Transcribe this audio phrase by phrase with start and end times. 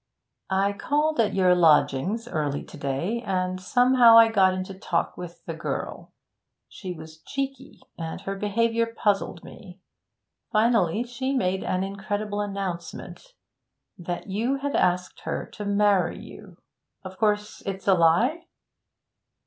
[0.49, 5.45] 'I called at your lodgings early to day, and somehow I got into talk with
[5.45, 6.11] the girl.
[6.67, 9.79] She was cheeky, and her behaviour puzzled me.
[10.51, 13.35] Finally she made an incredible announcement
[13.95, 16.57] that you had asked her to marry you.
[17.03, 18.47] Of course it's a lie?'